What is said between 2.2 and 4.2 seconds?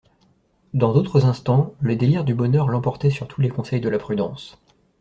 du bonheur l'emportait sur tous les conseils de la